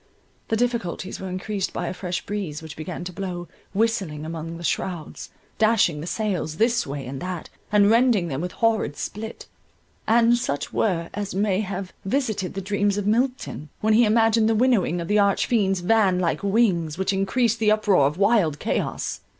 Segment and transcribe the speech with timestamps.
[0.47, 4.63] The difficulties were increased by a fresh breeze which began to blow, whistling among the
[4.63, 9.45] shrowds, dashing the sails this way and that, and rending them with horrid split,
[10.07, 14.55] and such whir as may have visited the dreams of Milton, when he imagined the
[14.55, 19.21] winnowing of the arch fiend's van like wings, which encreased the uproar of wild chaos.